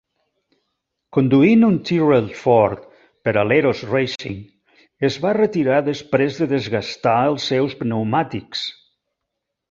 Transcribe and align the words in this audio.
Conduint 1.15 1.65
un 1.65 1.75
Tyrrell-Ford 1.89 2.87
per 3.27 3.33
a 3.41 3.43
l'Heros 3.49 3.83
Racing, 3.89 4.39
es 5.09 5.17
va 5.25 5.33
retirar 5.39 5.81
després 5.91 6.39
de 6.41 6.47
desgastar 6.55 7.19
els 7.33 7.45
seus 7.51 7.77
pneumàtics. 7.83 8.65